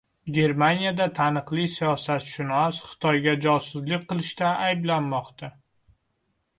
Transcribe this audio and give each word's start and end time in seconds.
Germaniyada 0.35 1.05
taniqli 1.19 1.65
siyosatshunos 1.75 2.81
Xitoyga 2.89 3.37
josuslik 3.49 4.11
qilishda 4.11 4.53
ayblanmoqda 4.67 5.57